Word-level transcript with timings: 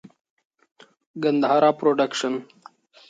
ګندهارا 1.23 1.71
پروډکشن. 1.77 2.33